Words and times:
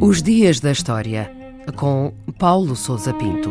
Os 0.00 0.22
Dias 0.22 0.60
da 0.60 0.72
História, 0.72 1.32
com 1.76 2.12
Paulo 2.38 2.74
Souza 2.76 3.14
Pinto. 3.14 3.50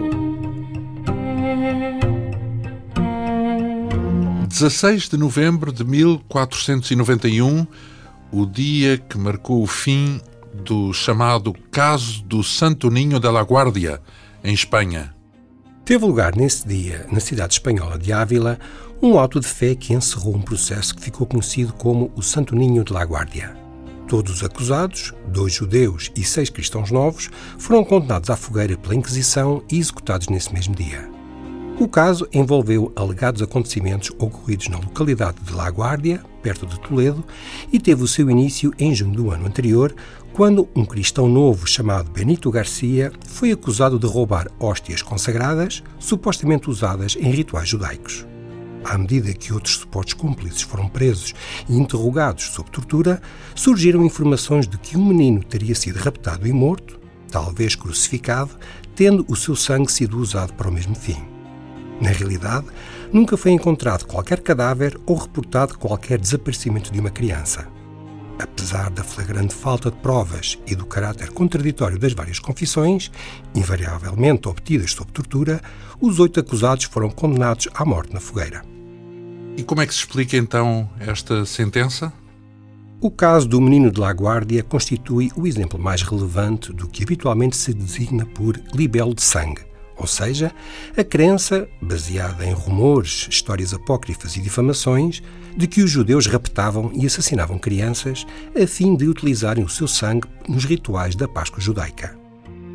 16 4.47 5.10
de 5.10 5.17
novembro 5.17 5.71
de 5.71 5.83
1491, 5.83 7.65
o 8.31 8.46
dia 8.46 8.97
que 8.97 9.17
marcou 9.17 9.63
o 9.63 9.65
fim 9.65 10.21
do 10.53 10.93
chamado 10.93 11.53
Caso 11.71 12.23
do 12.25 12.43
Santo 12.43 12.91
Ninho 12.91 13.19
de 13.19 13.31
la 13.31 13.41
Guardia, 13.41 14.01
em 14.43 14.53
Espanha. 14.53 15.15
Teve 15.92 16.05
lugar 16.05 16.38
nesse 16.38 16.66
dia, 16.66 17.05
na 17.12 17.20
cidade 17.20 17.55
espanhola 17.55 17.99
de 17.99 18.13
Ávila, 18.13 18.58
um 19.02 19.20
auto 19.20 19.41
de 19.41 19.45
fé 19.45 19.76
que 19.76 19.94
encerrou 19.94 20.34
um 20.34 20.41
processo 20.41 20.95
que 20.95 21.02
ficou 21.02 21.27
conhecido 21.27 21.73
como 21.73 22.09
o 22.16 22.22
Santo 22.22 22.55
Ninho 22.55 22.81
de 22.81 22.94
la 22.94 23.04
Guardia. 23.04 23.54
Todos 24.08 24.36
os 24.36 24.41
acusados, 24.41 25.14
dois 25.27 25.52
judeus 25.54 26.09
e 26.16 26.23
seis 26.23 26.50
cristãos 26.50 26.91
novos, 26.91 27.30
foram 27.58 27.84
condenados 27.84 28.30
à 28.30 28.38
fogueira 28.38 28.77
pela 28.77 28.95
Inquisição 28.95 29.62
e 29.70 29.80
executados 29.80 30.30
nesse 30.30 30.54
mesmo 30.54 30.73
dia. 30.73 31.09
O 31.81 31.88
caso 31.88 32.27
envolveu 32.31 32.94
alegados 32.95 33.41
acontecimentos 33.41 34.12
ocorridos 34.20 34.67
na 34.67 34.77
localidade 34.77 35.41
de 35.41 35.52
La 35.52 35.67
Guardia, 35.67 36.23
perto 36.44 36.67
de 36.67 36.80
Toledo, 36.80 37.26
e 37.73 37.80
teve 37.80 38.03
o 38.03 38.08
seu 38.08 38.30
início 38.30 38.72
em 38.77 38.94
junho 38.94 39.16
do 39.16 39.31
ano 39.31 39.48
anterior, 39.48 39.91
quando 40.31 40.70
um 40.75 40.86
cristão 40.86 41.27
novo 41.27 41.66
chamado 41.66 42.12
Benito 42.12 42.52
Garcia 42.52 43.12
foi 43.25 43.52
acusado 43.52 43.98
de 43.98 44.05
roubar 44.05 44.48
hóstias 44.59 45.02
consagradas, 45.02 45.81
supostamente 45.98 46.70
usadas 46.70 47.17
em 47.20 47.31
rituais 47.31 47.70
judaicos. 47.70 48.27
À 48.84 48.95
medida 48.95 49.34
que 49.34 49.52
outros 49.52 49.77
supostos 49.77 50.13
cúmplices 50.13 50.61
foram 50.61 50.88
presos 50.88 51.34
e 51.67 51.75
interrogados 51.75 52.44
sob 52.44 52.69
tortura, 52.69 53.19
surgiram 53.56 54.06
informações 54.06 54.67
de 54.67 54.78
que 54.78 54.95
um 54.95 55.03
menino 55.08 55.44
teria 55.44 55.73
sido 55.73 55.97
raptado 55.97 56.47
e 56.47 56.53
morto, 56.53 57.00
talvez 57.31 57.73
crucificado, 57.73 58.52
tendo 58.95 59.25
o 59.28 59.36
seu 59.36 59.56
sangue 59.56 59.91
sido 59.91 60.19
usado 60.19 60.53
para 60.53 60.69
o 60.69 60.72
mesmo 60.72 60.94
fim. 60.94 61.31
Na 62.02 62.09
realidade, 62.09 62.66
nunca 63.13 63.38
foi 63.38 63.52
encontrado 63.52 64.07
qualquer 64.07 64.41
cadáver 64.41 64.99
ou 65.05 65.16
reportado 65.16 65.77
qualquer 65.77 66.17
desaparecimento 66.17 66.91
de 66.91 66.99
uma 66.99 67.11
criança. 67.11 67.67
Apesar 68.39 68.89
da 68.89 69.03
flagrante 69.03 69.53
falta 69.53 69.91
de 69.91 69.97
provas 69.97 70.57
e 70.66 70.73
do 70.73 70.83
caráter 70.83 71.29
contraditório 71.29 71.99
das 71.99 72.13
várias 72.13 72.39
confissões, 72.39 73.11
invariavelmente 73.53 74.47
obtidas 74.47 74.94
sob 74.94 75.11
tortura, 75.11 75.61
os 75.99 76.19
oito 76.19 76.39
acusados 76.39 76.85
foram 76.85 77.11
condenados 77.11 77.67
à 77.75 77.85
morte 77.85 78.16
na 78.16 78.19
fogueira. 78.19 78.63
E 79.55 79.61
como 79.61 79.81
é 79.81 79.85
que 79.85 79.94
se 79.94 79.99
explica 79.99 80.35
então 80.38 80.89
esta 80.99 81.45
sentença? 81.45 82.11
O 82.99 83.11
caso 83.11 83.47
do 83.47 83.61
menino 83.61 83.91
de 83.91 83.99
La 83.99 84.11
Guardia 84.11 84.63
constitui 84.63 85.31
o 85.35 85.45
exemplo 85.45 85.77
mais 85.77 86.02
relevante 86.02 86.73
do 86.73 86.88
que 86.88 87.03
habitualmente 87.03 87.55
se 87.55 87.73
designa 87.73 88.25
por 88.25 88.59
libelo 88.73 89.13
de 89.13 89.22
sangue, 89.22 89.61
ou 90.02 90.07
seja, 90.07 90.52
a 90.97 91.03
crença, 91.03 91.69
baseada 91.80 92.44
em 92.44 92.53
rumores, 92.53 93.27
histórias 93.30 93.71
apócrifas 93.71 94.35
e 94.35 94.41
difamações, 94.41 95.21
de 95.55 95.67
que 95.67 95.83
os 95.83 95.91
judeus 95.91 96.25
raptavam 96.25 96.91
e 96.94 97.05
assassinavam 97.05 97.59
crianças 97.59 98.25
a 98.59 98.66
fim 98.66 98.95
de 98.95 99.07
utilizarem 99.07 99.63
o 99.63 99.69
seu 99.69 99.88
sangue 99.88 100.27
nos 100.49 100.66
rituais 100.66 101.16
da 101.16 101.27
Páscoa 101.27 101.61
judaica. 101.61 102.17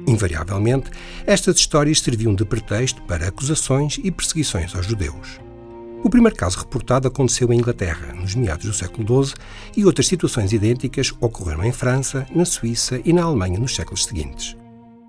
Invariavelmente, 0.07 0.89
estas 1.27 1.57
histórias 1.57 1.99
serviam 1.99 2.33
de 2.33 2.45
pretexto 2.45 3.03
para 3.03 3.27
acusações 3.27 3.99
e 4.03 4.11
perseguições 4.13 4.73
aos 4.75 4.87
judeus. 4.87 5.41
O 6.05 6.09
primeiro 6.09 6.37
caso 6.37 6.59
reportado 6.59 7.09
aconteceu 7.09 7.53
em 7.53 7.59
Inglaterra, 7.59 8.13
nos 8.15 8.37
meados 8.37 8.67
do 8.67 8.73
século 8.73 9.25
XII, 9.25 9.35
e 9.77 9.85
outras 9.85 10.07
situações 10.07 10.53
idênticas 10.53 11.13
ocorreram 11.21 11.65
em 11.65 11.73
França, 11.73 12.25
na 12.33 12.45
Suíça 12.45 13.01
e 13.05 13.13
na 13.13 13.25
Alemanha 13.25 13.59
nos 13.59 13.75
séculos 13.75 14.05
seguintes. 14.05 14.57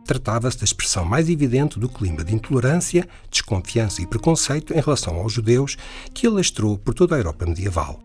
Tratava-se 0.07 0.57
da 0.57 0.63
expressão 0.63 1.03
mais 1.03 1.29
evidente 1.29 1.77
do 1.77 1.89
clima 1.89 2.23
de 2.23 2.33
intolerância, 2.33 3.05
desconfiança 3.29 4.01
e 4.01 4.07
preconceito 4.07 4.73
em 4.73 4.79
relação 4.79 5.17
aos 5.17 5.33
judeus 5.33 5.77
que 6.13 6.25
alastrou 6.25 6.77
por 6.77 6.93
toda 6.93 7.15
a 7.15 7.19
Europa 7.19 7.45
medieval. 7.45 7.99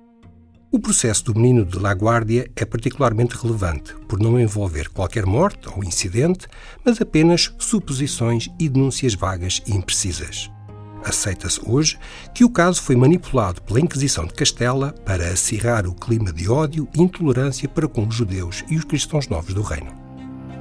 O 0.72 0.80
processo 0.80 1.26
do 1.26 1.34
menino 1.34 1.64
de 1.64 1.78
La 1.78 1.92
Guardia 1.92 2.50
é 2.56 2.64
particularmente 2.64 3.36
relevante 3.36 3.94
por 4.08 4.18
não 4.18 4.40
envolver 4.40 4.88
qualquer 4.88 5.24
morte 5.24 5.68
ou 5.68 5.84
incidente, 5.84 6.48
mas 6.84 7.00
apenas 7.00 7.54
suposições 7.56 8.48
e 8.58 8.68
denúncias 8.68 9.14
vagas 9.14 9.62
e 9.64 9.72
imprecisas. 9.72 10.50
Aceita-se 11.04 11.60
hoje 11.64 11.98
que 12.34 12.44
o 12.44 12.50
caso 12.50 12.82
foi 12.82 12.96
manipulado 12.96 13.62
pela 13.62 13.80
Inquisição 13.80 14.24
de 14.24 14.34
Castela 14.34 14.92
para 15.04 15.28
acirrar 15.28 15.86
o 15.86 15.94
clima 15.94 16.32
de 16.32 16.48
ódio 16.48 16.88
e 16.94 17.00
intolerância 17.00 17.68
para 17.68 17.86
com 17.86 18.06
os 18.06 18.14
judeus 18.14 18.64
e 18.68 18.76
os 18.76 18.84
cristãos 18.84 19.28
novos 19.28 19.54
do 19.54 19.62
reino. 19.62 20.01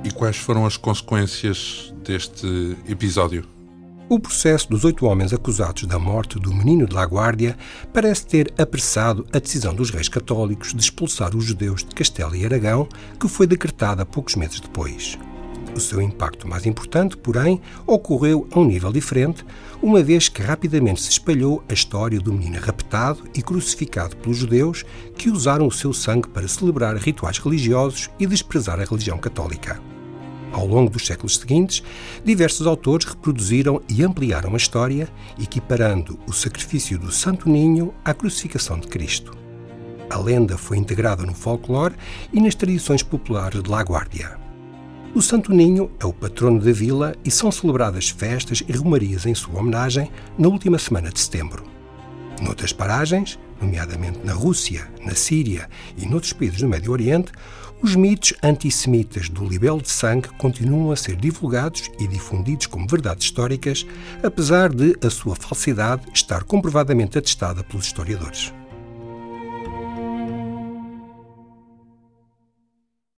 E 0.03 0.09
quais 0.09 0.37
foram 0.37 0.65
as 0.65 0.77
consequências 0.77 1.93
deste 2.03 2.75
episódio? 2.87 3.45
O 4.09 4.19
processo 4.19 4.67
dos 4.67 4.83
oito 4.83 5.05
homens 5.05 5.31
acusados 5.31 5.83
da 5.83 5.99
morte 5.99 6.39
do 6.39 6.53
menino 6.53 6.87
de 6.87 6.93
La 6.93 7.05
Guardia 7.05 7.55
parece 7.93 8.25
ter 8.25 8.53
apressado 8.57 9.25
a 9.31 9.39
decisão 9.39 9.73
dos 9.73 9.91
reis 9.91 10.09
católicos 10.09 10.73
de 10.73 10.81
expulsar 10.81 11.35
os 11.35 11.45
judeus 11.45 11.83
de 11.83 11.95
Castela 11.95 12.35
e 12.35 12.43
Aragão, 12.43 12.89
que 13.19 13.27
foi 13.27 13.45
decretada 13.45 14.05
poucos 14.05 14.35
meses 14.35 14.59
depois. 14.59 15.17
O 15.75 15.79
seu 15.79 16.01
impacto 16.01 16.47
mais 16.47 16.65
importante, 16.65 17.15
porém, 17.15 17.61
ocorreu 17.85 18.47
a 18.51 18.59
um 18.59 18.65
nível 18.65 18.91
diferente, 18.91 19.45
uma 19.81 20.03
vez 20.03 20.27
que 20.27 20.41
rapidamente 20.41 21.01
se 21.01 21.11
espalhou 21.11 21.63
a 21.69 21.73
história 21.73 22.19
do 22.19 22.33
menino 22.33 22.59
raptado 22.59 23.23
e 23.33 23.41
crucificado 23.41 24.17
pelos 24.17 24.37
judeus 24.37 24.83
que 25.15 25.29
usaram 25.29 25.67
o 25.67 25.71
seu 25.71 25.93
sangue 25.93 26.27
para 26.27 26.47
celebrar 26.47 26.97
rituais 26.97 27.37
religiosos 27.37 28.09
e 28.19 28.25
desprezar 28.25 28.79
a 28.81 28.83
religião 28.83 29.17
católica. 29.17 29.90
Ao 30.51 30.67
longo 30.67 30.89
dos 30.89 31.05
séculos 31.05 31.37
seguintes, 31.37 31.81
diversos 32.25 32.67
autores 32.67 33.05
reproduziram 33.05 33.81
e 33.87 34.03
ampliaram 34.03 34.53
a 34.53 34.57
história, 34.57 35.07
equiparando 35.41 36.19
o 36.27 36.33
sacrifício 36.33 36.99
do 36.99 37.11
Santo 37.11 37.49
Ninho 37.49 37.93
à 38.03 38.13
crucificação 38.13 38.77
de 38.79 38.87
Cristo. 38.87 39.35
A 40.09 40.17
lenda 40.17 40.57
foi 40.57 40.77
integrada 40.77 41.23
no 41.23 41.33
folclore 41.33 41.95
e 42.33 42.41
nas 42.41 42.53
tradições 42.53 43.01
populares 43.01 43.63
de 43.63 43.69
La 43.69 43.81
Guardia. 43.81 44.37
O 45.15 45.21
Santo 45.21 45.53
Ninho 45.53 45.89
é 45.99 46.05
o 46.05 46.13
patrono 46.13 46.59
da 46.59 46.71
vila 46.71 47.15
e 47.23 47.31
são 47.31 47.49
celebradas 47.49 48.09
festas 48.09 48.61
e 48.67 48.71
romarias 48.73 49.25
em 49.25 49.33
sua 49.33 49.59
homenagem 49.59 50.11
na 50.37 50.49
última 50.49 50.77
semana 50.77 51.09
de 51.09 51.19
setembro. 51.19 51.63
Noutras 52.41 52.73
paragens, 52.73 53.39
nomeadamente 53.61 54.19
na 54.23 54.33
Rússia, 54.33 54.87
na 55.05 55.15
Síria 55.15 55.69
e 55.97 56.05
noutros 56.05 56.33
países 56.33 56.59
do 56.59 56.67
Médio 56.67 56.91
Oriente, 56.91 57.31
os 57.81 57.95
mitos 57.95 58.33
antissemitas 58.43 59.27
do 59.27 59.43
libelo 59.43 59.81
de 59.81 59.89
sangue 59.89 60.29
continuam 60.37 60.91
a 60.91 60.95
ser 60.95 61.15
divulgados 61.15 61.89
e 61.99 62.07
difundidos 62.07 62.67
como 62.67 62.87
verdades 62.87 63.25
históricas, 63.25 63.85
apesar 64.21 64.69
de 64.69 64.95
a 65.05 65.09
sua 65.09 65.35
falsidade 65.35 66.03
estar 66.13 66.43
comprovadamente 66.43 67.17
atestada 67.17 67.63
pelos 67.63 67.87
historiadores. 67.87 68.53